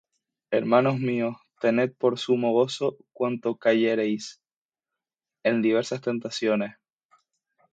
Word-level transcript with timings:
Hermanos 0.49 0.97
míos, 0.99 1.35
tened 1.59 1.93
por 1.95 2.17
sumo 2.17 2.53
gozo 2.53 2.97
cuando 3.13 3.57
cayereis 3.57 4.41
en 5.43 5.61
diversas 5.61 6.01
tentaciones; 6.01 6.75